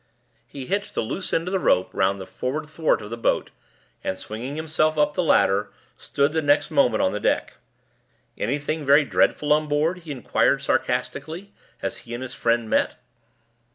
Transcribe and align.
He 0.47 0.65
hitched 0.65 0.95
the 0.95 1.03
loose 1.03 1.31
end 1.31 1.47
of 1.47 1.51
the 1.51 1.59
rope 1.59 1.91
round 1.93 2.17
the 2.19 2.25
forward 2.25 2.65
thwart 2.65 3.03
of 3.03 3.11
the 3.11 3.17
boat, 3.17 3.51
and, 4.03 4.17
swinging 4.17 4.55
himself 4.55 4.97
up 4.97 5.13
the 5.13 5.21
ladder, 5.21 5.71
stood 5.95 6.33
the 6.33 6.41
next 6.41 6.71
moment 6.71 7.03
on 7.03 7.11
the 7.11 7.19
deck. 7.19 7.57
"Anything 8.35 8.83
very 8.83 9.05
dreadful 9.05 9.53
on 9.53 9.67
board?" 9.67 9.99
he 9.99 10.11
inquired 10.11 10.63
sarcastically, 10.63 11.53
as 11.83 11.97
he 11.97 12.15
and 12.15 12.23
his 12.23 12.33
friend 12.33 12.67
met. 12.67 12.95